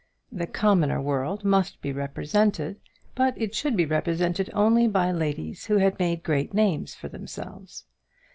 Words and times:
The 0.31 0.47
commoner 0.47 0.99
world 0.99 1.45
must 1.45 1.79
be 1.79 1.91
represented 1.91 2.79
but 3.13 3.39
it 3.39 3.53
should 3.53 3.77
be 3.77 3.85
represented 3.85 4.49
only 4.51 4.87
by 4.87 5.11
ladies 5.11 5.67
who 5.67 5.77
had 5.77 5.99
made 5.99 6.23
great 6.23 6.55
names 6.55 6.95
for 6.95 7.07
themselves. 7.07 7.85